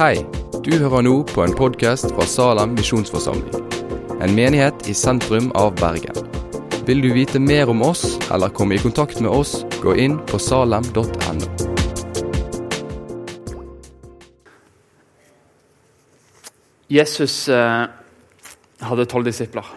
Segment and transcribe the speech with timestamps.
[0.00, 0.22] Hei,
[0.64, 3.66] du hører nå på en podkast fra Salem misjonsforsamling.
[4.24, 6.16] En menighet i sentrum av Bergen.
[6.88, 10.40] Vil du vite mer om oss eller komme i kontakt med oss, gå inn på
[10.40, 11.50] salem.no.
[16.88, 17.84] Jesus eh,
[18.80, 19.68] hadde tolv disipler.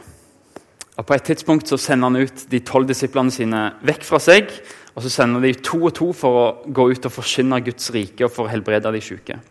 [0.95, 4.55] Og På et tidspunkt så sender han ut de tolv disiplene sine vekk fra seg.
[4.95, 8.23] og Så sender de to og to for å gå ut og forkynne Guds rike
[8.23, 9.43] og for å helbrede de syke.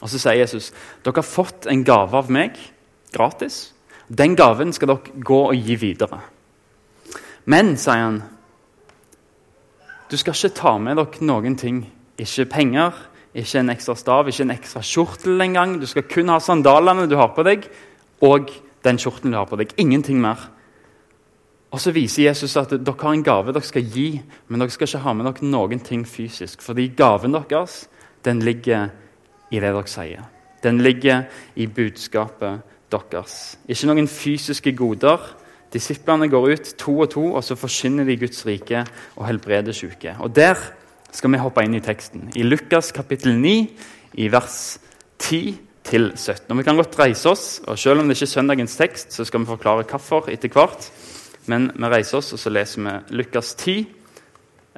[0.00, 0.70] Og Så sier Jesus
[1.04, 2.58] dere har fått en gave av meg
[3.12, 3.72] gratis.
[4.08, 6.20] Den gaven skal dere gå og gi videre.
[7.50, 8.22] Men, sier han,
[10.10, 11.84] du skal ikke ta med dere noen ting.
[12.20, 12.96] Ikke penger,
[13.34, 15.78] ikke en ekstra stav, ikke en ekstra kjortel engang.
[15.80, 17.68] Du skal kun ha sandalene du har på deg,
[18.26, 18.50] og
[18.84, 19.76] den kjortelen du har på deg.
[19.78, 20.48] Ingenting mer.
[21.70, 24.88] Og Så viser Jesus at dere har en gave dere skal gi, men dere skal
[24.88, 26.62] ikke ha med dere noen ting fysisk.
[26.66, 27.84] Fordi gaven deres
[28.24, 28.90] den ligger
[29.50, 30.26] i det dere sier.
[30.62, 31.24] Den ligger
[31.56, 33.56] i budskapet deres.
[33.68, 35.22] Ikke noen fysiske goder.
[35.70, 38.84] Disiplene går ut to og to, og så forsyner de Guds rike
[39.16, 40.16] og helbreder syke.
[40.18, 40.58] Og Der
[41.12, 42.30] skal vi hoppe inn i teksten.
[42.36, 43.70] I Lukas kapittel 9,
[44.14, 44.78] i vers
[45.18, 46.50] 10 til 17.
[46.50, 49.24] Og Vi kan godt reise oss, og selv om det ikke er søndagens tekst, så
[49.24, 50.90] skal vi forklare hvorfor etter hvert.
[51.46, 53.86] Men vi reiser oss, og så leser vi Lukas 10,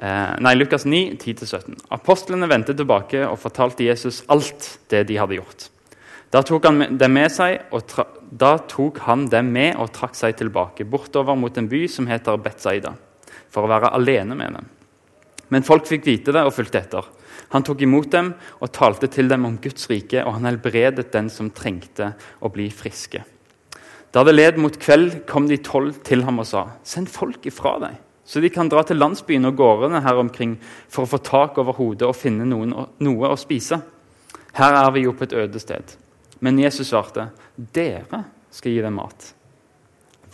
[0.03, 1.77] Eh, nei, Lukas 9, 10-17.
[1.95, 5.69] Apostlene vendte tilbake og fortalte Jesus alt det de hadde gjort.
[6.33, 7.87] Da tok han dem med seg, og
[8.27, 12.41] da tok han dem med og trakk seg tilbake, bortover mot en by som heter
[12.41, 12.95] Betzaida,
[13.53, 14.69] for å være alene med dem.
[15.53, 17.07] Men folk fikk vite det og fulgte etter.
[17.53, 21.29] Han tok imot dem og talte til dem om Guds rike, og han helbredet den
[21.31, 23.23] som trengte å bli friske.
[24.11, 27.77] Da det led mot kveld, kom de tolv til ham og sa.: Send folk ifra
[27.85, 30.55] deg så de kan dra til landsbyen og gårdene her omkring
[30.87, 32.71] for å få tak over hodet og finne noen,
[33.03, 33.81] noe å spise.
[34.55, 35.95] Her er vi jo på et øde sted.
[36.39, 39.33] Men Jesus svarte, 'Dere skal gi dem mat.'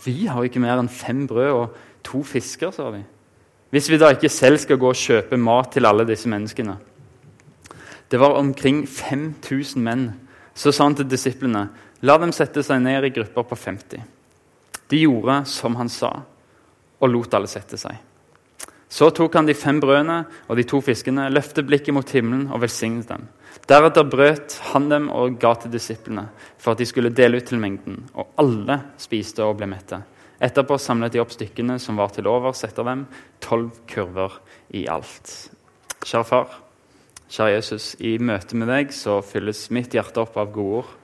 [0.04, 3.04] 'Vi har ikke mer enn fem brød og to fisker', sa de.
[3.70, 6.78] 'Hvis vi da ikke selv skal gå og kjøpe mat til alle disse menneskene.'
[8.10, 10.14] Det var omkring 5000 menn.
[10.54, 11.68] Så sa han til disiplene,
[12.02, 14.02] 'La dem sette seg ned i grupper på 50.'
[14.90, 16.22] De gjorde som han sa
[17.00, 17.98] og lot alle sette seg.
[18.90, 22.64] Så tok han de fem brødene og de to fiskene, løftet blikket mot himmelen og
[22.64, 23.28] velsignet dem.
[23.70, 26.26] Deretter brøt han dem og ga til disiplene
[26.58, 28.00] for at de skulle dele ut til mengden.
[28.18, 30.00] Og alle spiste og ble mette.
[30.42, 33.04] Etterpå samlet de opp stykkene som var til overs etter dem,
[33.44, 34.40] tolv kurver
[34.74, 35.28] i alt.
[36.00, 36.54] Kjære far,
[37.30, 40.94] kjære Jesus, i møte med deg så fylles mitt hjerte opp av gode ord,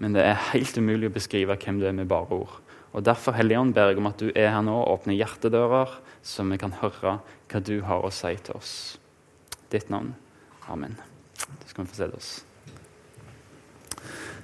[0.00, 2.60] men det er helt umulig å beskrive hvem du er med bare ord.
[2.96, 6.46] Og Derfor Helligånd, ber jeg om at du er her nå og åpner hjertedører, så
[6.48, 8.72] vi kan høre hva du har å si til oss.
[9.70, 10.14] Ditt navn.
[10.72, 10.96] Amen.
[11.36, 12.32] Da skal vi få se det oss.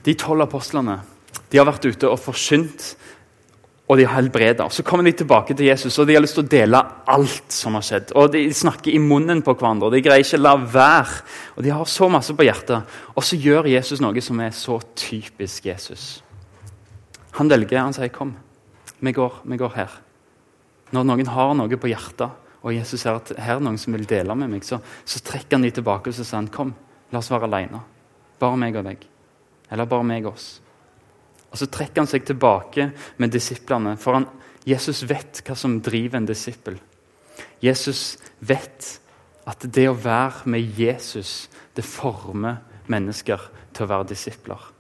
[0.04, 1.00] De tolv apostlene
[1.52, 2.92] de har vært ute og forsynt,
[3.88, 4.68] og de har helbreda.
[4.72, 6.80] Så kommer de tilbake til Jesus og de har lyst til å dele
[7.12, 8.12] alt som har skjedd.
[8.16, 11.24] Og De snakker i munnen på hverandre, og de greier ikke å la være.
[11.56, 12.88] Og De har så masse på hjertet.
[13.16, 16.22] Og så gjør Jesus noe som er så typisk Jesus.
[17.38, 18.36] Han velger, han sier 'kom,
[19.00, 20.00] vi går, vi går her'.
[20.92, 22.30] Når noen har noe på hjertet,
[22.62, 25.56] og Jesus ser at her er noen som vil dele med meg, så, så trekker
[25.56, 26.74] han de tilbake og så sier han, 'Kom,
[27.10, 27.80] la oss være alene.
[28.38, 29.06] Bare meg og deg.'
[29.70, 30.60] Eller bare meg og oss.
[31.52, 34.26] Og Så trekker han seg tilbake med disiplene, for han,
[34.64, 36.78] Jesus vet hva som driver en disippel.
[37.60, 39.00] Jesus vet
[39.46, 43.40] at det å være med Jesus, det former mennesker
[43.74, 44.71] til å være disipler.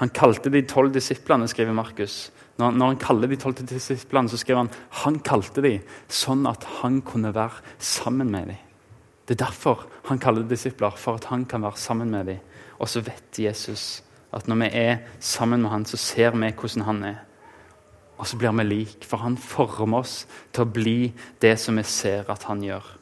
[0.00, 2.30] Han kalte de tolv disiplene, skriver Markus.
[2.60, 5.74] Når, når, han kaller de tolv disiplene, så skriver han han kalte de
[6.08, 8.60] sånn at han kunne være sammen med dem.
[9.28, 12.40] Det er derfor han kaller de disipler, for at han kan være sammen med dem.
[12.80, 14.02] Og så vet Jesus
[14.32, 17.18] at når vi er sammen med han, så ser vi hvordan han er.
[18.20, 21.84] Og så blir vi lik, for han former oss til å bli det som vi
[21.88, 22.99] ser at han gjør.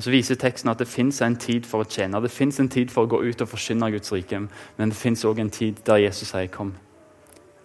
[0.00, 2.22] Og Så viser teksten at det fins en tid for å tjene.
[2.24, 4.38] Det fins en tid for å gå ut og forsyne Guds rike.
[4.78, 6.72] Men det fins òg en tid der Jesus sier, 'Kom,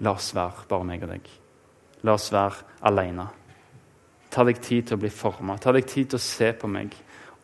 [0.02, 1.30] la oss være bare meg og deg'.
[2.04, 3.28] La oss være alene.
[4.30, 5.58] Ta deg tid til å bli forma.
[5.58, 6.94] Ta deg tid til å se på meg.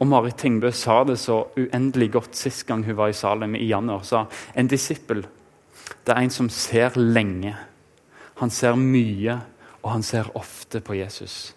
[0.01, 3.67] Og Marit Tingbø sa det så uendelig godt sist gang hun var i Salem i
[3.69, 4.03] januar.
[4.03, 5.25] sa En disippel
[6.05, 7.55] det er en som ser lenge.
[8.35, 9.41] Han ser mye,
[9.83, 11.55] og han ser ofte på Jesus.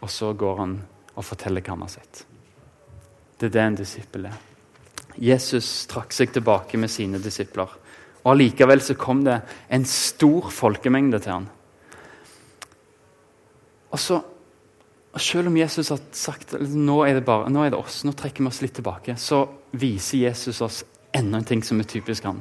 [0.00, 0.82] Og så går han
[1.16, 2.26] og forteller hva han har sett.
[3.38, 4.36] Det er det en disippel er.
[5.14, 7.70] Jesus trakk seg tilbake med sine disipler.
[8.24, 11.50] Og Allikevel så kom det en stor folkemengde til han.
[13.94, 14.22] Og så,
[15.14, 18.42] Selv om Jesus har sagt nå er, det bare, nå er det oss, nå trekker
[18.42, 20.80] vi oss litt tilbake, så viser Jesus oss
[21.14, 22.40] enda en ting som er typisk han.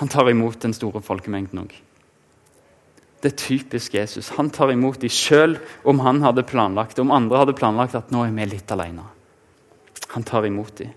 [0.00, 1.74] Han tar imot den store folkemengden òg.
[3.20, 4.30] Det er typisk Jesus.
[4.38, 8.24] Han tar imot dem selv om han hadde planlagt om andre hadde planlagt at nå
[8.24, 9.04] er vi litt alene.
[10.14, 10.94] Han tar imot dem.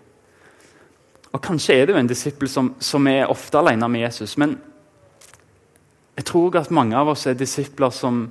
[1.32, 4.36] Og Kanskje er det jo en disippel som, som er ofte alene med Jesus.
[4.38, 4.58] Men
[6.18, 8.26] jeg tror at mange av oss er disipler som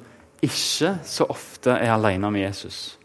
[0.44, 2.98] ikke så ofte er alene med Jesus.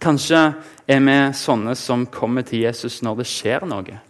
[0.00, 0.40] Kanskje
[0.84, 4.00] er vi sånne som kommer til Jesus når det skjer noe.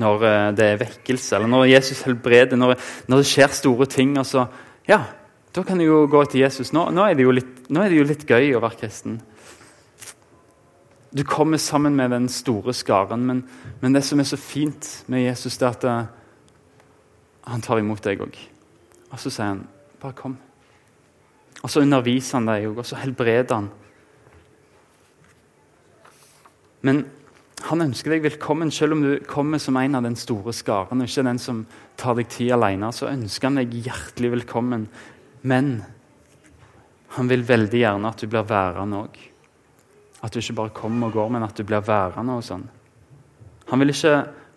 [0.00, 2.74] Når eh, det er vekkelse, eller når Jesus helbreder, når,
[3.08, 4.16] når det skjer store ting.
[4.20, 4.44] Og så,
[4.88, 5.00] ja,
[5.54, 6.72] da kan du jo gå til Jesus.
[6.74, 9.20] Nå, nå, er litt, nå, er det jo litt, gøy å være kristen.
[11.16, 13.44] Du kommer sammen med den store skaren, men,
[13.80, 16.06] men det som er så fint med Jesus, det er at eh,
[17.46, 18.38] han tar imot deg òg.
[19.12, 19.66] Og så sier han,
[20.00, 20.36] 'Bare kom'.
[21.62, 23.70] Og så underviser han deg òg, og så helbreder han.
[26.82, 27.04] Men
[27.64, 31.08] han ønsker deg velkommen, selv om du kommer som en av den store skaren, og
[31.08, 31.66] ikke den som
[31.96, 32.90] tar deg tid alene.
[32.92, 34.88] Så ønsker han deg hjertelig velkommen.
[35.42, 35.84] Men
[37.16, 39.16] han vil veldig gjerne at du blir værende òg.
[40.24, 42.64] At du ikke bare kommer og går, men at du blir værende og sånn.
[43.68, 44.14] Han vil ikke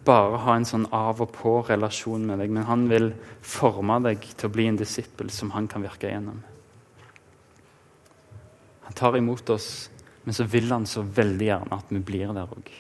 [0.08, 3.12] bare ha en sånn av og på-relasjon med deg, men han vil
[3.44, 6.40] forme deg til å bli en disippel som han kan virke gjennom.
[8.88, 9.90] Han tar imot oss
[10.28, 12.72] men så vil han så veldig gjerne at vi blir der òg.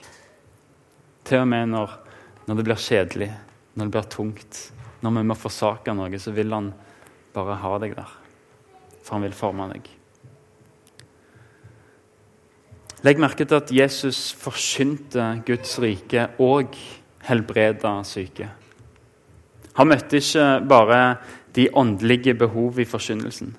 [1.23, 1.93] Til og med når,
[2.43, 3.27] når, det blir kjedelig,
[3.71, 4.57] når det blir tungt,
[4.99, 6.67] når vi må forsake noe, så vil han
[7.31, 8.11] bare ha deg der.
[8.99, 9.87] For han vil forme deg.
[13.05, 16.73] Legg merke til at Jesus forsynte Guds rike og
[17.27, 18.49] helbreda syke.
[19.77, 21.01] Han møtte ikke bare
[21.55, 23.55] de åndelige behov i forkynnelsen.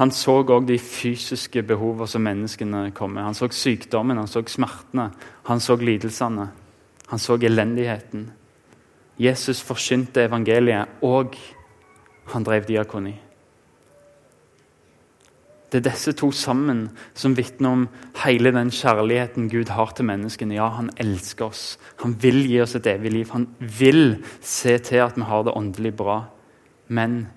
[0.00, 3.26] Han så òg de fysiske behovene som menneskene kom med.
[3.26, 5.10] Han så sykdommen, han så smertene,
[5.44, 6.48] han så lidelsene.
[7.10, 8.30] Han så elendigheten.
[9.18, 11.34] Jesus forkynte evangeliet, og
[12.32, 13.16] han drev diakoni.
[15.70, 17.82] Det er disse to sammen som vitner om
[18.24, 20.56] hele den kjærligheten Gud har til menneskene.
[20.58, 21.78] Ja, han elsker oss.
[22.02, 23.28] Han vil gi oss et evig liv.
[23.30, 26.24] Han vil se til at vi har det åndelig bra.
[26.88, 27.28] Men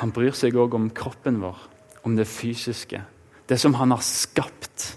[0.00, 1.68] han bryr seg òg om kroppen vår
[2.02, 3.02] om det fysiske.
[3.46, 4.96] Det som han har skapt,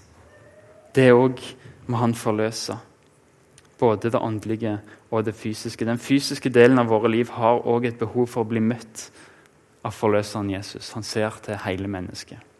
[0.94, 1.42] det òg
[1.86, 2.76] må han forløse.
[3.78, 4.78] Både det åndelige
[5.10, 5.86] og det fysiske.
[5.86, 9.08] Den fysiske delen av våre liv har òg et behov for å bli møtt
[9.84, 10.90] av forløseren Jesus.
[10.96, 12.53] Han ser til hele mennesket.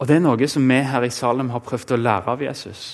[0.00, 2.84] Og Det er noe som vi her i Salem har prøvd å lære av Jesus.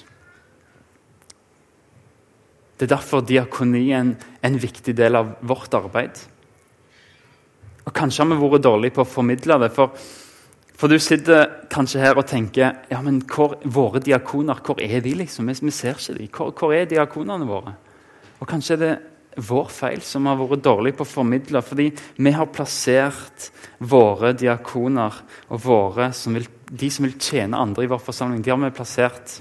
[2.76, 6.18] Det er derfor diakoni er en, en viktig del av vårt arbeid.
[7.86, 9.70] Og Kanskje har vi vært dårlige på å formidle det.
[9.72, 9.94] For,
[10.74, 15.14] for, du sitter kanskje her og tenker ja, men hvor, våre diakoner, hvor er de?
[15.22, 15.46] liksom?
[15.46, 16.26] Vi, vi ser ikke de.
[16.34, 17.76] Hvor, hvor, er diakonene våre?
[18.40, 18.96] Og Kanskje er det
[19.46, 21.62] vår feil som har vært dårlig på å formidle.
[21.62, 21.88] Fordi
[22.18, 27.90] vi har plassert våre diakoner og våre som vil, de som vil tjene andre i
[27.90, 29.40] vår forsamling, de har vi plassert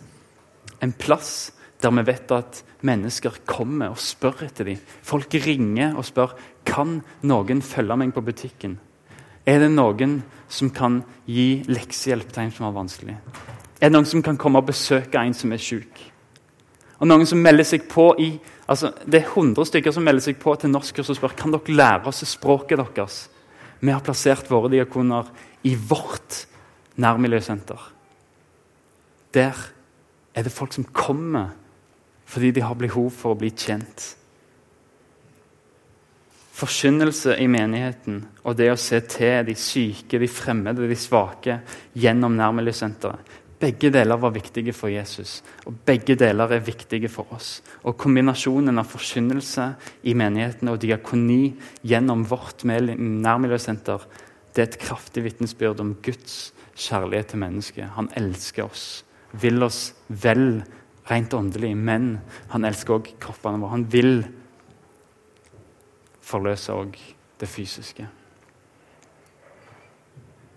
[0.83, 1.51] en plass
[1.81, 4.79] der vi vet at mennesker kommer og spør etter dem.
[5.05, 6.35] Folk ringer og spør
[6.65, 8.77] kan noen følge meg på butikken.
[9.45, 10.19] Er det noen
[10.49, 13.17] som kan gi leksehjelp til en som har vanskelig?
[13.77, 16.01] Er det noen som kan komme og besøke en som er syk?
[16.95, 18.31] Og noen som melder seg på i,
[18.71, 21.75] altså Det er 100 stykker som melder seg på til norskkurs og spør kan dere
[21.75, 23.25] lære oss språket deres.
[23.81, 25.27] Vi har plassert våre diakoner
[25.67, 26.45] i vårt
[27.01, 27.91] nærmiljøsenter.
[29.33, 29.55] Der
[30.35, 31.53] er det folk som kommer
[32.25, 34.15] fordi de har behov for å bli kjent.
[36.55, 41.59] Forkynnelse i menigheten og det å se til de syke, de fremmede, de svake
[41.93, 43.33] gjennom nærmiljøsenteret.
[43.59, 47.61] Begge deler var viktige for Jesus, og begge deler er viktige for oss.
[47.87, 49.69] Og Kombinasjonen av forkynnelse
[50.03, 51.53] i menigheten og diakoni
[51.87, 54.03] gjennom vårt nærmiljøsenter
[54.55, 57.93] det er et kraftig vitnesbyrd om Guds kjærlighet til mennesket.
[57.95, 60.63] Han elsker oss, vil oss vel
[61.09, 62.17] rent åndelig, men
[62.51, 63.75] han elsker òg kroppene våre.
[63.77, 64.13] Han vil
[66.25, 66.97] forløse òg
[67.39, 68.07] det fysiske.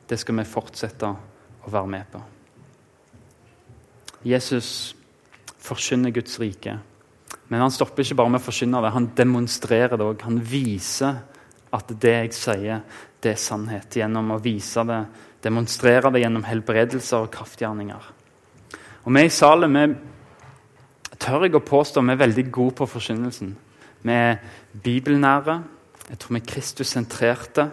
[0.09, 2.23] Det skal vi fortsette å være med på.
[4.25, 4.95] Jesus
[5.63, 6.79] forkynner Guds rike.
[7.49, 10.25] Men han stopper ikke bare med å forkynne det, han demonstrerer det òg.
[10.25, 11.21] Han viser
[11.77, 12.83] at det jeg sier,
[13.21, 13.99] det er sannhet.
[14.01, 15.03] Gjennom å vise det,
[15.45, 18.13] demonstrere det gjennom helbredelser og kraftgjerninger.
[19.05, 19.87] Og Vi i Salem vi
[21.19, 23.57] tør jeg å påstå vi er veldig gode på forkynnelsen.
[24.03, 24.39] Vi er
[24.73, 25.63] bibelnære.
[26.11, 27.71] Jeg tror vi er Kristus-sentrerte.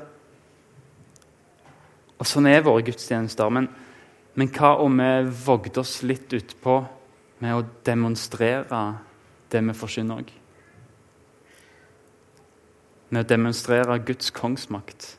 [2.20, 3.50] Og sånn er våre gudstjenester.
[3.50, 3.68] Men,
[4.36, 5.12] men hva om vi
[5.46, 6.80] vågde oss litt utpå
[7.44, 8.82] med å demonstrere
[9.52, 10.32] det vi forkynner òg.
[13.12, 15.16] Med å demonstrere Guds kongsmakt.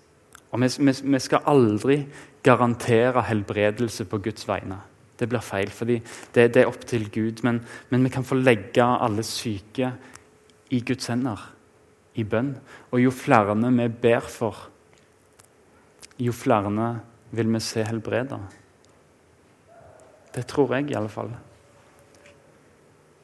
[0.51, 1.99] Og vi, vi, vi, skal aldri
[2.47, 4.79] garantere helbredelse på Guds vegne.
[5.17, 5.97] Det blir feil, fordi
[6.35, 7.43] det, det er opp til Gud.
[7.47, 9.93] Men, men, vi kan få legge alle syke
[10.71, 11.41] i Guds hender,
[12.15, 12.55] i bønn.
[12.93, 14.69] Og jo flere vi ber for,
[16.19, 17.01] jo flere
[17.37, 18.39] vil vi se helbreda.
[20.37, 21.33] Det tror jeg i alle fall.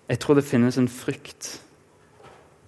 [0.09, 1.62] Jeg tror det finnes en frykt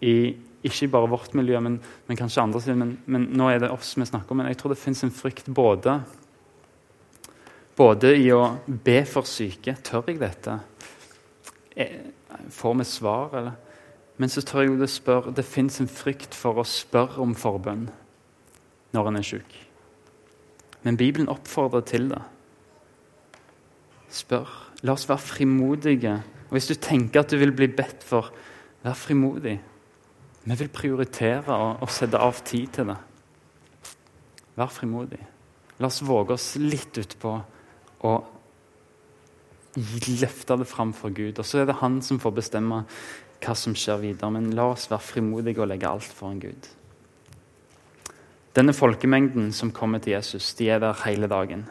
[0.01, 1.78] i ikke bare vårt miljø, men,
[2.09, 4.40] men kanskje andre sin, men, men, nå er det oss vi snakker om.
[4.40, 5.99] Men jeg tror det finnes en frykt både,
[7.76, 9.76] både i å be for syke.
[9.85, 10.56] Tør jeg dette?
[12.54, 13.61] Får vi svar, eller?
[14.16, 17.88] Men så tør jeg det spørre Det fins en frykt for å spørre om forbønn
[18.94, 19.56] når en er syk.
[20.87, 22.21] Men Bibelen oppfordrer til det.
[24.14, 24.47] Spør.
[24.87, 26.12] La oss være frimodige.
[26.47, 28.30] Og Hvis du tenker at du vil bli bedt for,
[28.85, 29.56] vær frimodig.
[30.45, 32.99] Vi vil prioritere og, sette av tid til det.
[34.59, 35.21] Vær frimodig.
[35.81, 37.33] La oss våge oss litt utpå
[38.05, 38.31] og
[40.21, 41.41] løfte det fram for Gud.
[41.41, 42.85] Og så er det han som får bestemme
[43.45, 44.31] hva som skjer videre.
[44.37, 46.69] Men la oss være frimodige og legge alt foran Gud.
[48.55, 51.65] Denne folkemengden som kommer til Jesus, de er der hele dagen.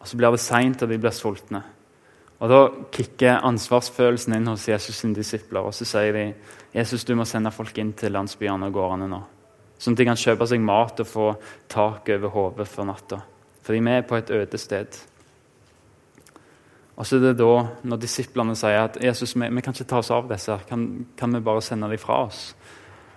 [0.00, 1.62] Og Så blir det seint, og de blir sultne.
[2.40, 2.60] Og Da
[2.92, 5.60] kicker ansvarsfølelsen inn hos Jesus' sine disipler.
[5.60, 6.24] Og så sier de
[6.72, 9.20] Jesus, du må sende folk inn til landsbyene og gårdene nå.
[9.80, 11.26] Sånn at de kan kjøpe seg mat og få
[11.68, 13.20] tak over hodet for natta.
[13.64, 14.96] Fordi vi er på et øde sted.
[16.96, 17.52] Og så er det da,
[17.88, 21.32] når disiplene sier at Jesus, vi, vi kan ikke ta oss av disse, kan, kan
[21.32, 22.42] vi bare sende dem fra oss?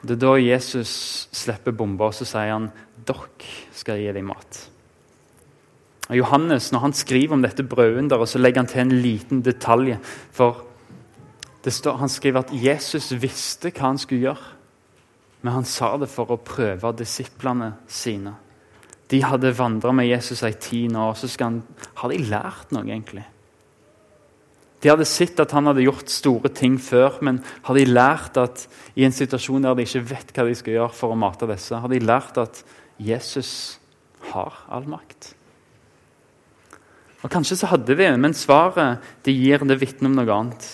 [0.03, 0.93] Det er da Jesus
[1.35, 2.69] slipper bomba, og så sier han
[3.07, 4.72] dere skal gi dem mat.
[6.11, 9.95] Johannes når han skriver om dette brødunderet, så legger han til en liten detalj.
[10.35, 10.65] For
[11.63, 14.49] står, Han skriver at Jesus visste hva han skulle gjøre,
[15.43, 18.35] men han sa det for å prøve disiplene sine.
[19.11, 21.61] De hadde vandra med Jesus tid nå, og så han,
[21.99, 23.25] har de lært noe, egentlig.
[24.83, 28.65] De hadde sett at han hadde gjort store ting før, men har de lært at
[28.99, 31.79] i en situasjon der de ikke vet hva de skal gjøre for å mate disse,
[31.79, 32.63] har de lært at
[32.99, 33.79] Jesus
[34.33, 35.31] har all makt?
[37.23, 40.65] Og Kanskje så hadde vi, men svaret de gir, det vitner om noe annet.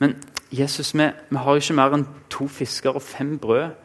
[0.00, 0.16] Men
[0.52, 3.76] Jesus, vi, vi har ikke mer enn to fisker og fem brød.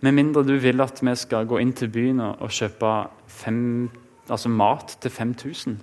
[0.00, 2.92] Med mindre du vil at vi skal gå inn til byen og, og kjøpe
[3.28, 3.90] fem,
[4.30, 5.76] altså mat til 5000.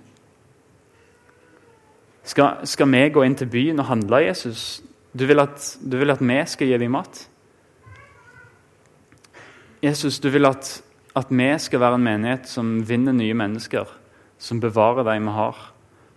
[2.28, 4.82] Skal, skal, vi gå inn til byen og handle Jesus?
[5.16, 7.22] Du vil, at, du vil at vi skal gi dem mat?
[9.82, 10.82] Jesus, du vil at,
[11.16, 13.86] at vi skal være en menighet som vinner nye mennesker,
[14.38, 15.60] som bevarer de vi har,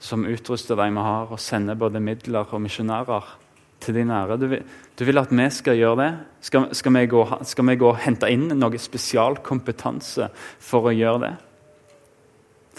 [0.02, 3.38] som utruster de vi har, og sender både midler og misjonærer
[3.82, 4.38] til de nære.
[4.38, 4.64] Du vil,
[5.00, 6.10] du vil, at vi skal gjøre det?
[6.42, 10.30] Skal, skal, vi gå, skal vi gå og hente inn noe spesialkompetanse
[10.62, 11.32] for å gjøre det?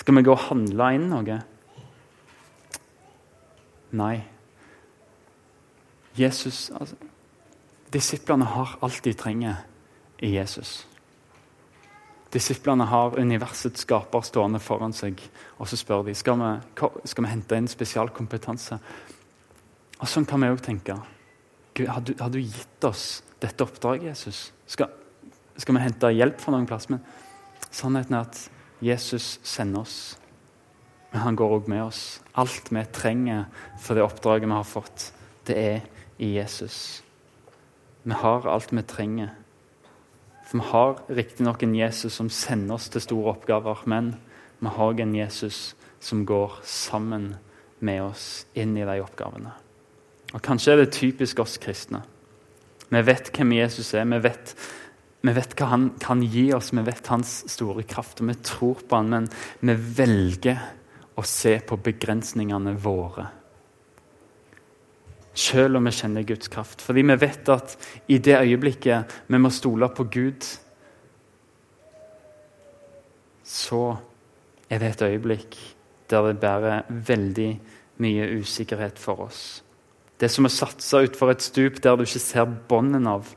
[0.02, 1.40] Skal vi gå og handle inn noe?
[3.92, 4.14] Nei.
[6.16, 6.96] Jesus, altså,
[7.92, 9.66] Disiplene har alt de trenger
[10.24, 10.86] i Jesus.
[12.32, 15.20] Disiplene har universets skaper stående foran seg,
[15.58, 16.52] og så spør de skal vi
[17.10, 18.78] skal vi hente inn spesialkompetanse.
[20.00, 20.96] Og Sånn kan vi òg tenke.
[21.76, 24.50] Gud, har, du, har du, gitt oss dette oppdraget, Jesus?
[24.66, 24.90] Skal,
[25.56, 26.88] skal vi hente hjelp fra noen plass?
[26.92, 27.04] Men
[27.70, 28.42] sannheten er at
[28.82, 30.00] Jesus sender oss
[31.12, 32.22] men han går òg med oss.
[32.40, 33.44] Alt vi trenger
[33.80, 35.10] for det oppdraget vi har fått,
[35.44, 35.82] det er
[36.16, 37.02] i Jesus.
[38.02, 39.34] Vi har alt vi trenger.
[40.52, 44.18] For Vi har riktignok en Jesus som sender oss til store oppgaver, men
[44.60, 47.36] vi har òg en Jesus som går sammen
[47.80, 49.54] med oss inn i de oppgavene.
[50.34, 52.02] Og Kanskje er det typisk oss kristne.
[52.90, 54.04] Vi vet hvem Jesus er.
[54.04, 54.54] Vi vet,
[55.22, 56.72] vi vet hva han kan gi oss.
[56.72, 59.30] Vi vet hans store kraft, og vi tror på han, men
[59.60, 60.60] vi velger
[61.16, 63.30] å se på begrensningene våre.
[65.34, 66.82] Selv om vi kjenner Guds kraft.
[66.84, 67.76] Fordi vi vet at
[68.08, 70.48] i det øyeblikket vi må stole på Gud,
[73.44, 73.96] så
[74.70, 75.56] er det et øyeblikk
[76.10, 77.50] der det bærer veldig
[78.04, 79.62] mye usikkerhet for oss.
[80.20, 83.28] Det er som å satse utfor et stup der du ikke ser bånden av.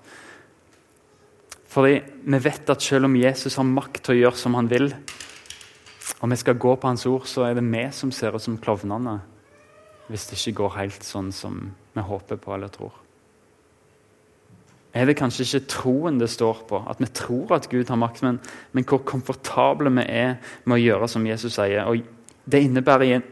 [1.72, 4.92] Fordi vi vet at selv om Jesus har makt til å gjøre som han vil,
[6.22, 8.60] og vi skal gå på Hans ord, så er det vi som ser ut som
[8.62, 9.20] klovnene
[10.08, 11.60] hvis det ikke går helt sånn som
[11.96, 12.94] vi håper på eller tror.
[14.96, 18.22] Er det kanskje ikke troen det står på, at vi tror at Gud har makt,
[18.24, 18.38] men,
[18.72, 21.84] men hvor komfortable vi er med å gjøre som Jesus sier?
[21.90, 22.06] Og
[22.46, 23.24] Det innebærer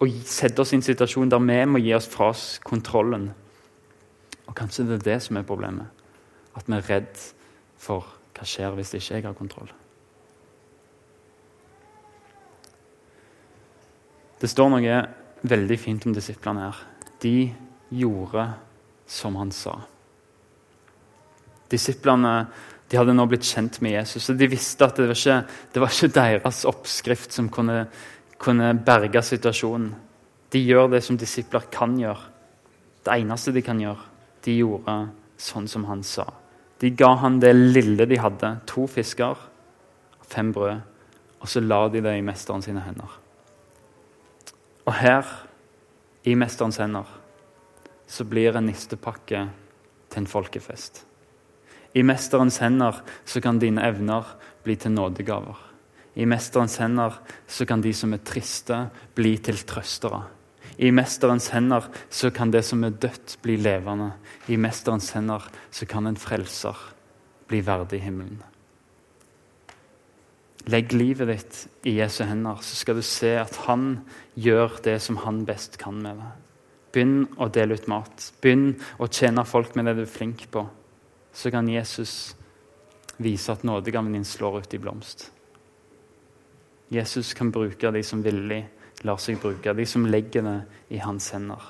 [0.00, 3.32] å sette oss i en situasjon der vi må gi oss fra oss kontrollen.
[4.46, 5.90] Og kanskje det er det som er problemet.
[6.54, 7.24] At vi er redd
[7.76, 9.68] for hva skjer hvis ikke jeg har kontroll.
[14.40, 14.96] Det står noe
[15.44, 16.78] veldig fint om disiplene her.
[17.22, 17.36] De
[17.94, 18.46] gjorde
[19.06, 19.76] som han sa.
[21.70, 22.34] Disiplene
[22.90, 25.38] de hadde nå blitt kjent med Jesus, og de visste at det var ikke,
[25.72, 27.86] det var ikke deres oppskrift som kunne,
[28.38, 29.88] kunne berge situasjonen.
[30.52, 32.30] De gjør det som disipler kan gjøre.
[33.04, 34.04] Det eneste de kan gjøre.
[34.44, 34.98] De gjorde
[35.40, 36.28] sånn som han sa.
[36.78, 39.40] De ga han det lille de hadde, to fisker,
[40.28, 40.80] fem brød,
[41.40, 43.23] og så la de det i mesteren sine hender.
[44.84, 45.24] Og her,
[46.24, 47.08] i mesterens hender,
[48.06, 49.46] så blir en nistepakke
[50.12, 51.04] til en folkefest.
[51.94, 54.28] I mesterens hender så kan dine evner
[54.64, 55.56] bli til nådegaver.
[56.14, 60.22] I mesterens hender så kan de som er triste, bli til trøstere.
[60.78, 64.12] I mesterens hender så kan det som er dødt, bli levende.
[64.48, 66.76] I mesterens hender så kan en frelser
[67.48, 68.42] bli verdig himmelen.
[70.72, 73.98] Legg livet ditt i Jesu hender, så skal du se at han
[74.40, 76.30] gjør det som han best kan med det.
[76.94, 78.30] Begynn å dele ut mat.
[78.40, 78.70] Begynn
[79.02, 80.62] å tjene folk med det du er flink på.
[81.34, 82.34] Så kan Jesus
[83.18, 85.28] vise at nådegaven din slår ut i blomst.
[86.94, 88.62] Jesus kan bruke de som villig
[89.04, 90.58] lar seg bruke, de som legger det
[90.96, 91.60] i hans hender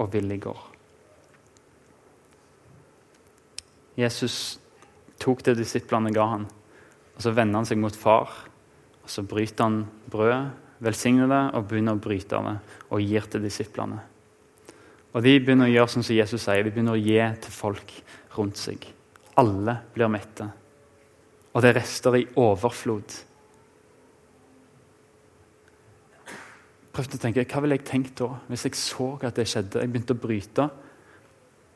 [0.00, 0.62] og villig går.
[4.00, 4.58] Jesus
[5.20, 6.46] tok det disiplene ga han,
[7.20, 8.30] og så vender han seg mot far.
[9.04, 12.54] og Så bryter han brødet, velsigner det og begynner å bryte det
[12.88, 13.98] og gir til disiplene.
[15.12, 17.92] Og De begynner å gjøre sånn som Jesus sier, de begynner å gi til folk
[18.38, 18.86] rundt seg.
[19.36, 20.46] Alle blir mette.
[21.52, 23.18] Og det rester i overflod.
[26.96, 29.84] Prøvde å tenke, Hva ville jeg tenkt da, hvis jeg så at det skjedde?
[29.84, 30.70] Jeg begynte å bryte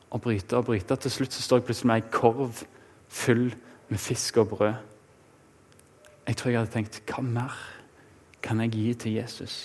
[0.09, 0.97] og bryte og bryte.
[0.97, 2.65] Til slutt så står jeg plutselig med ei korv
[3.13, 3.47] full
[3.93, 4.94] med fisk og brød.
[6.25, 7.55] Jeg tror jeg hadde tenkt hva mer
[8.45, 9.55] kan jeg gi til Jesus?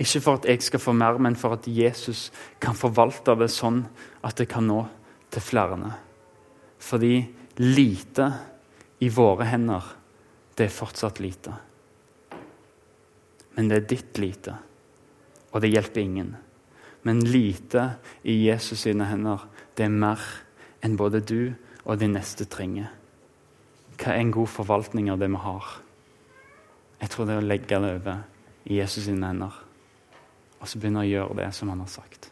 [0.00, 2.30] Ikke for at jeg skal få mer, men for at Jesus
[2.60, 3.82] kan forvalte det sånn
[4.24, 4.80] at det kan nå
[5.30, 5.76] til flere.
[6.80, 7.14] Fordi
[7.60, 8.28] lite
[9.04, 9.84] i våre hender,
[10.56, 11.52] det er fortsatt lite.
[13.56, 14.54] Men det er ditt lite,
[15.52, 16.32] og det hjelper ingen.
[17.04, 17.84] Men lite
[18.24, 19.44] i Jesus sine hender,
[19.76, 20.24] det er mer
[20.84, 21.52] enn både du
[21.84, 22.88] og de neste trenger.
[24.00, 25.70] Hva er en god forvaltning av det vi har?
[27.00, 28.22] Jeg tror det er å legge det over
[28.64, 29.54] i Jesus sine hender,
[30.60, 32.30] og så begynne å gjøre det som han har sagt.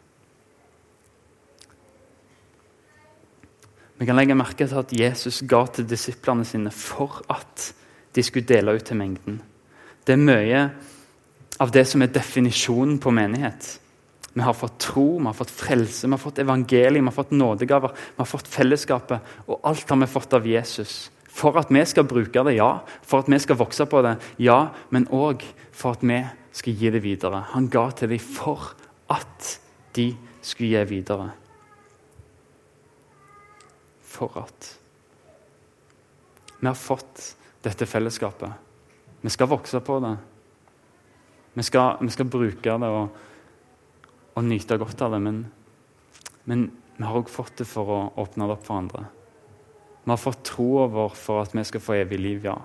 [3.99, 7.73] Vi kan legge merke til at Jesus ga til disiplene sine for at
[8.15, 9.41] de skulle dele ut til mengden.
[10.07, 10.61] Det er mye
[11.59, 13.73] av det som er definisjonen på menighet.
[14.31, 17.35] Vi har fått tro, vi har fått frelse, vi har fått evangeliet, vi har fått
[17.35, 19.33] nådegaver, vi har fått fellesskapet.
[19.49, 21.09] Og alt har vi fått av Jesus.
[21.29, 22.79] For at vi skal bruke det, ja.
[23.05, 24.59] For at vi skal vokse på det, ja.
[24.89, 26.19] Men òg for at vi
[26.51, 27.43] skal gi det videre.
[27.53, 28.73] Han ga til dem for
[29.13, 29.59] at
[29.95, 30.11] de
[30.41, 31.29] skulle gi videre.
[34.09, 34.75] For at
[36.59, 38.51] Vi har fått dette fellesskapet.
[39.21, 40.17] Vi skal vokse på det.
[41.53, 43.15] Vi skal, vi skal bruke det og,
[44.33, 45.39] og, nyte godt av det, men,
[46.43, 46.65] men
[46.97, 49.05] vi har òg fått det for å åpne det opp for andre.
[50.09, 52.55] Vi har fått troa vår for at vi skal få evig liv, ja.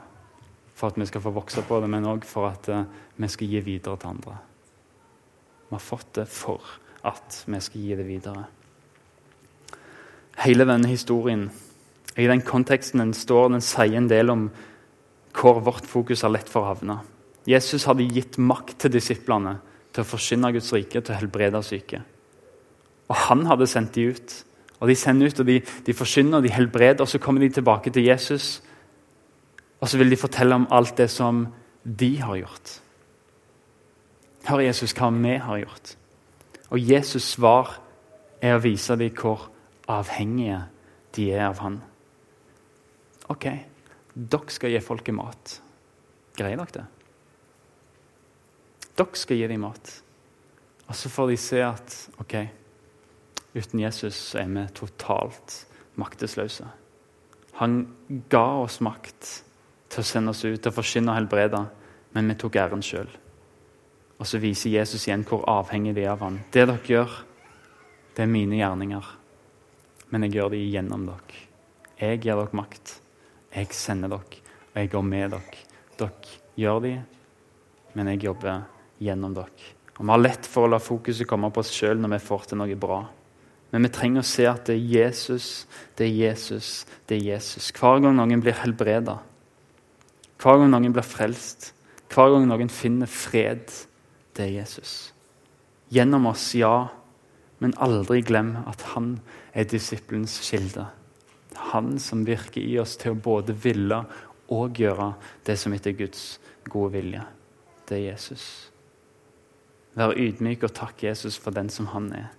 [0.72, 2.86] For at vi skal få vokse på det, men òg for at uh,
[3.20, 4.36] vi skal gi videre til andre.
[5.66, 6.64] Vi har fått det for
[7.04, 8.46] at vi skal gi det videre.
[10.40, 11.50] Hele denne historien,
[12.16, 14.48] i den konteksten den står, den sier en del om
[15.36, 16.96] hvor vårt fokus er lett for å havne.
[17.44, 19.58] Jesus hadde gitt makt til disiplene
[19.92, 22.00] til å forsyne Guds rike, til å helbrede syke.
[23.12, 24.40] Og han hadde sendt de ut.
[24.80, 27.00] Og De sender ut, og de, de forsyner og de helbreder.
[27.00, 28.62] og Så kommer de tilbake til Jesus,
[29.80, 31.46] og så vil de fortelle om alt det som
[31.84, 32.80] de har gjort.
[34.44, 35.96] Hør Jesus hva vi har gjort.
[36.70, 37.80] Og Jesus' svar
[38.42, 39.50] er å vise dem hvor
[39.88, 40.62] avhengige
[41.16, 41.78] de er av han.
[43.32, 43.46] OK,
[44.14, 45.60] dere skal gi folket mat.
[46.36, 46.84] Greier dere det?
[48.98, 49.92] Dere skal gi dem mat.
[50.88, 52.34] Og så får de se at ok,
[53.54, 55.64] uten Jesus er vi totalt
[56.00, 56.66] maktesløse.
[57.60, 57.84] Han
[58.30, 59.28] ga oss makt
[59.92, 61.60] til å sende oss ut, til å forsyne og helbrede,
[62.14, 63.10] men vi tok æren sjøl.
[64.18, 66.40] Og så viser Jesus igjen hvor avhengig vi er av ham.
[66.50, 67.14] Det dere gjør,
[68.14, 69.10] det er mine gjerninger,
[70.10, 71.40] men jeg gjør det gjennom dere.
[71.98, 72.98] Jeg gir dere makt.
[73.54, 75.64] Jeg sender dere, og jeg går med dere.
[75.98, 76.94] Dere gjør de,
[77.94, 78.64] men jeg jobber
[79.02, 79.74] gjennom dere.
[79.94, 82.48] Og Vi har lett for å la fokuset komme på oss sjøl når vi får
[82.50, 83.04] til noe bra.
[83.74, 85.46] Men vi trenger å se at det er Jesus,
[85.98, 86.68] det er Jesus,
[87.10, 87.72] det er Jesus.
[87.74, 89.16] Hver gang noen blir helbreda,
[90.38, 91.72] hver gang noen blir frelst,
[92.06, 93.66] hver gang noen finner fred,
[94.38, 94.92] det er Jesus.
[95.90, 96.86] Gjennom oss, ja,
[97.58, 99.16] men aldri glem at han
[99.50, 100.86] er disippelens kilde.
[101.72, 104.04] Han som virker i oss til å både ville
[104.54, 105.10] og gjøre
[105.50, 106.36] det som etter Guds
[106.70, 107.26] gode vilje.
[107.90, 108.46] Det er Jesus.
[109.98, 112.30] Vær ydmyk og takk Jesus for den som han er.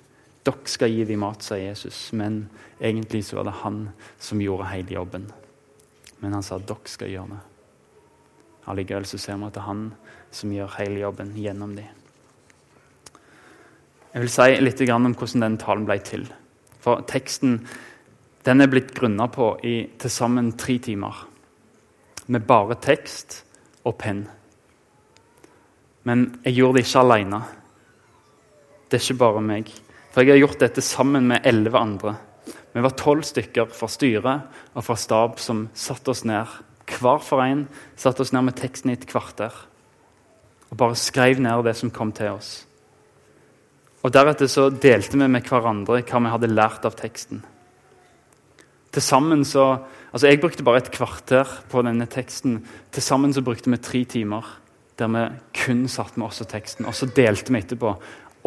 [0.46, 2.44] Dere skal gi dem mat, sa Jesus, men
[2.78, 3.82] egentlig så var det han
[4.22, 5.26] som gjorde hele jobben.
[6.22, 7.42] Men han sa dere skal gjøre det.
[8.70, 9.86] Allikevel så ser vi at det er han
[10.34, 11.90] som gjør hele jobben gjennom dem.
[14.16, 16.24] Jeg vil si litt om hvordan denne talen ble til.
[16.80, 17.60] For teksten
[18.46, 21.26] den er blitt grunna på i til sammen tre timer.
[22.28, 23.42] Med bare tekst
[23.84, 24.24] og penn.
[26.06, 27.42] Men jeg gjorde det ikke alene.
[28.88, 29.74] Det er ikke bare meg.
[30.16, 32.14] For jeg har gjort dette sammen med elleve andre.
[32.72, 36.48] Vi var tolv stykker fra styret og fra stab som satte oss ned.
[36.88, 37.66] Hver for en
[38.00, 39.52] satte oss ned med teksten i et kvarter
[40.70, 42.54] og bare skrev ned det som kom til oss.
[44.08, 47.44] Og Deretter så delte vi med hverandre hva vi hadde lært av teksten.
[48.96, 49.82] Til sammen så,
[50.14, 52.62] altså Jeg brukte bare et kvarter på denne teksten.
[52.92, 54.48] Til sammen så brukte vi tre timer
[54.96, 55.26] der vi
[55.60, 56.88] kun satt med oss og teksten.
[56.88, 57.92] Og så delte vi etterpå.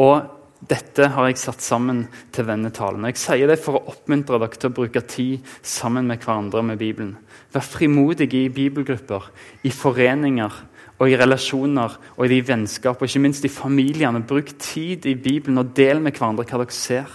[0.00, 2.00] Og dette har jeg satt sammen
[2.34, 3.04] til vennetalen.
[3.04, 6.64] Og Jeg sier det for å oppmuntre dere til å bruke tid sammen med hverandre
[6.66, 7.14] med Bibelen.
[7.54, 9.30] Vær frimodige i bibelgrupper,
[9.62, 10.58] i foreninger
[10.98, 14.24] og i relasjoner og i de vennskap, og ikke minst i familiene.
[14.26, 17.06] Bruk tid i Bibelen og del med hverandre hva dere ser.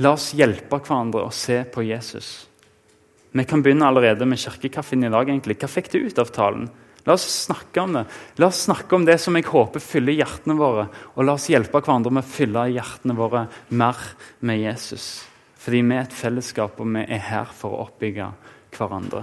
[0.00, 2.48] La oss hjelpe hverandre å se på Jesus.
[3.36, 5.28] Vi kan begynne allerede med kirkekaffen i dag.
[5.28, 5.58] egentlig.
[5.60, 6.70] Hva fikk du ut av talen?
[7.08, 8.04] La oss snakke om det.
[8.36, 10.84] La oss snakke om det som jeg håper fyller hjertene våre.
[11.16, 14.02] Og la oss hjelpe hverandre med å fylle hjertene våre mer
[14.44, 15.06] med Jesus.
[15.58, 18.28] Fordi vi er et fellesskap, og vi er her for å oppbygge
[18.76, 19.22] hverandre.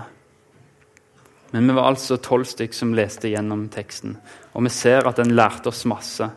[1.53, 4.17] Men vi var altså tolv stykk som leste gjennom teksten.
[4.57, 6.27] Og vi ser at den lærte oss masse.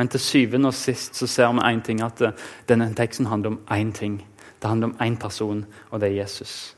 [0.00, 2.24] Men til syvende og sist så ser vi én ting, at
[2.68, 4.22] denne teksten handler om én ting.
[4.56, 6.75] Det handler om én person, og det er Jesus.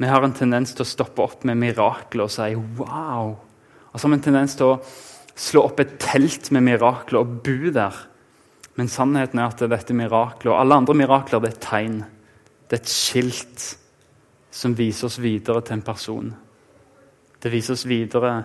[0.00, 3.34] Vi har en tendens til å stoppe opp med mirakler og si 'wow'.
[3.92, 4.80] Og så har vi en tendens til å
[5.36, 7.96] slå opp et telt med mirakler og bo der.
[8.76, 12.04] Men sannheten er at dette miraklet og alle andre mirakler det er et tegn.
[12.70, 13.76] Det er et skilt
[14.50, 16.34] som viser oss videre til en person.
[17.42, 18.44] Det viser oss videre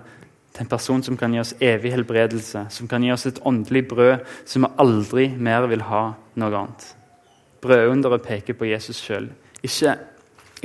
[0.53, 3.87] til en person som kan gi oss evig helbredelse, som kan gi oss et åndelig
[3.87, 6.95] brød som vi aldri mer vil ha noe annet.
[7.61, 9.29] Brødunderet peker på Jesus sjøl.
[9.63, 9.95] Ikke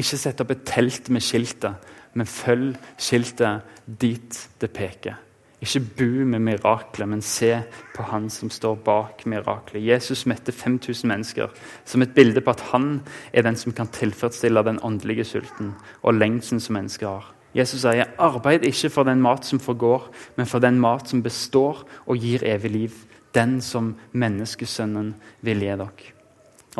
[0.00, 3.66] ikke sett opp et telt med skiltet, men følg skiltet
[4.00, 5.18] dit det peker.
[5.60, 7.50] Ikke bu med miraklet, men se
[7.92, 9.84] på han som står bak miraklet.
[9.84, 11.52] Jesus mette 5000 mennesker
[11.84, 16.16] som et bilde på at han er den som kan tilfredsstille den åndelige sulten og
[16.16, 17.28] lengselen som mennesker har.
[17.54, 21.84] Jesus sier, 'Arbeid ikke for den mat som forgår, men for den mat som består
[22.06, 26.19] og gir evig liv.' Den som menneskesønnen vil gi dere.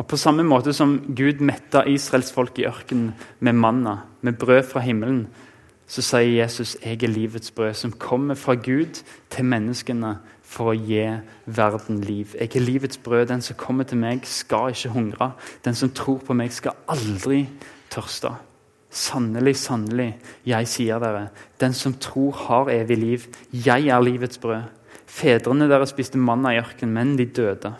[0.01, 4.63] Og På samme måte som Gud metta Israels folk i ørkenen med manna, med brød
[4.71, 5.27] fra himmelen,
[5.85, 10.73] så sier Jesus jeg er livets brød, som kommer fra Gud til menneskene for å
[10.73, 11.03] gi
[11.45, 12.33] verden liv.
[12.33, 13.27] Jeg er livets brød.
[13.29, 15.29] Den som kommer til meg, skal ikke hungre.
[15.65, 17.43] Den som tror på meg, skal aldri
[17.93, 18.33] tørste.
[18.89, 21.27] Sannelig, sannelig, jeg sier dere,
[21.61, 23.29] den som tror, har evig liv.
[23.53, 24.65] Jeg er livets brød.
[25.05, 27.75] Fedrene deres spiste manna i ørkenen, men de døde.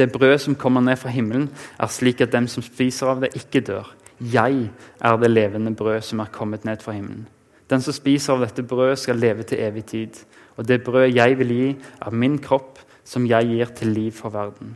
[0.00, 3.34] Det brød som kommer ned fra himmelen, er slik at dem som spiser av det,
[3.36, 3.90] ikke dør.
[4.20, 7.26] Jeg er det levende brød som er kommet ned fra himmelen.
[7.70, 10.22] Den som spiser av dette brødet, skal leve til evig tid.
[10.56, 11.66] Og det brødet jeg vil gi,
[12.00, 14.72] er min kropp, som jeg gir til liv for verden.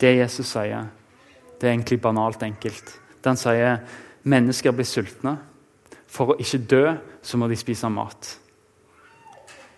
[0.00, 0.86] Det Jesus sier,
[1.60, 2.94] det er egentlig banalt enkelt.
[3.24, 3.82] Den sier
[4.22, 5.34] mennesker blir sultne.
[6.06, 6.84] For å ikke dø,
[7.22, 8.30] så må de spise mat.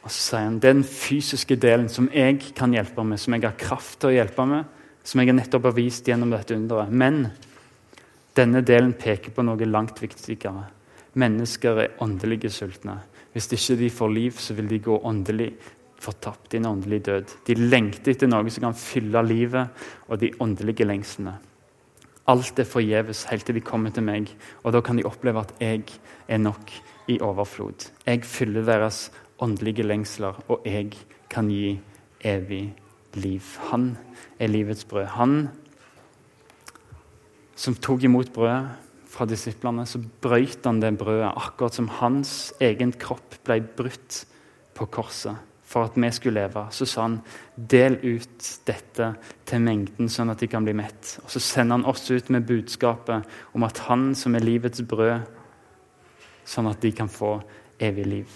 [0.03, 3.59] Og så sier han den fysiske delen som jeg kan hjelpe med, som jeg har
[3.59, 6.91] kraft til å hjelpe med, som jeg nettopp har vist gjennom dette underet.
[6.91, 7.27] Men
[8.37, 10.69] denne delen peker på noe langt viktigere.
[11.19, 13.01] Mennesker er åndelige sultne.
[13.33, 15.53] Hvis ikke de får liv, så vil de gå åndelig
[16.03, 17.37] fortapt i en åndelig død.
[17.47, 21.39] De lengter etter noe som kan fylle livet og de åndelige lengslene.
[22.31, 24.29] Alt er forgjeves helt til de kommer til meg,
[24.63, 25.83] og da kan de oppleve at jeg
[26.29, 26.71] er nok
[27.11, 27.89] i overflod.
[28.07, 29.09] Jeg fyller deres
[29.43, 30.95] åndelige lengsler, og jeg
[31.31, 31.81] kan gi
[32.23, 32.82] evig liv.
[33.71, 33.97] Han
[34.41, 35.07] er livets brød.
[35.19, 35.49] Han
[37.55, 38.71] som tok imot brødet
[39.13, 44.25] fra disiplene, så brøyt han det brødet, akkurat som hans egen kropp ble brutt
[44.75, 45.37] på korset
[45.73, 47.19] for at vi skulle leve, så sa han
[47.57, 49.09] del ut dette
[49.49, 51.17] til mengden, sånn at de kan bli mett.
[51.25, 53.25] Og Så sender han oss ut med budskapet
[53.57, 55.25] om at han som er livets brød,
[56.45, 57.39] sånn at de kan få
[57.81, 58.35] evig liv.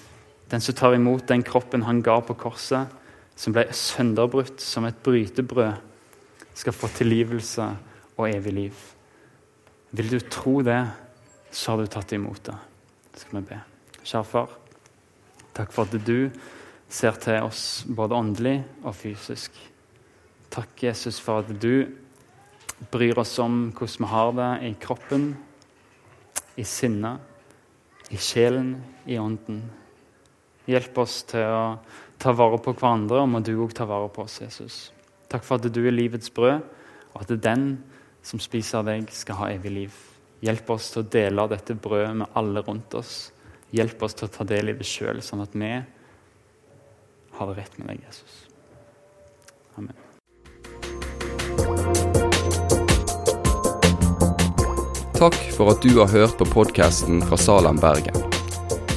[0.48, 2.86] Den som tar imot den kroppen han ga på korset,
[3.36, 5.82] som ble sønderbrutt som et brytebrød,
[6.56, 7.66] skal få tilgivelse
[8.16, 8.84] og evig liv.
[9.96, 10.80] Vil du tro det,
[11.52, 12.56] så har du tatt imot det.
[13.12, 13.60] Det skal vi be.
[14.06, 14.56] Kjære far,
[15.56, 16.30] takk for at du
[16.88, 19.56] ser til oss både åndelig og fysisk.
[20.52, 21.86] Takk, Jesus, for at du
[22.92, 25.26] bryr oss om hvordan vi har det i kroppen,
[26.56, 27.20] i sinnet,
[28.12, 29.64] i sjelen, i ånden.
[30.66, 31.78] Hjelp oss til å
[32.18, 34.78] ta vare på hverandre, og må du òg ta vare på oss, Jesus.
[35.30, 36.64] Takk for at du er livets brød,
[37.14, 37.68] og at den
[38.26, 39.98] som spiser av deg, skal ha evig liv.
[40.42, 43.30] Hjelp oss til å dele dette brødet med alle rundt oss.
[43.74, 45.70] Hjelp oss til å ta del i det sjøl, sånn at vi
[47.36, 48.42] har det rett med deg, Jesus.
[49.78, 49.94] Amen.
[55.16, 58.25] Takk for at du har hørt på podkasten fra Salem, Bergen.